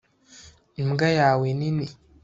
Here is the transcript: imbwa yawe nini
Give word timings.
imbwa 0.81 1.07
yawe 1.19 1.47
nini 1.59 1.87